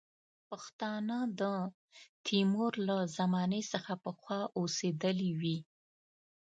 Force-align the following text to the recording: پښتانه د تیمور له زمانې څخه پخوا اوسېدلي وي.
پښتانه 0.49 1.17
د 1.39 1.41
تیمور 2.27 2.73
له 2.87 2.97
زمانې 3.17 3.61
څخه 3.71 3.93
پخوا 4.03 4.39
اوسېدلي 4.59 5.31
وي. 5.41 5.57